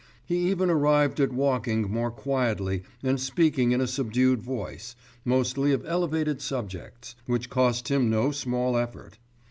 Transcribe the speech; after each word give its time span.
He 0.25 0.49
even 0.49 0.71
arrived 0.71 1.19
at 1.19 1.31
walking 1.31 1.83
more 1.91 2.09
quietly 2.09 2.81
and 3.03 3.21
speaking 3.21 3.71
in 3.71 3.79
a 3.79 3.85
subdued 3.85 4.41
voice, 4.41 4.95
mostly 5.23 5.73
of 5.73 5.85
elevated 5.85 6.41
subjects, 6.41 7.15
which 7.27 7.51
cost 7.51 7.89
him 7.89 8.09
no 8.09 8.31
small 8.31 8.75
effort. 8.77 9.19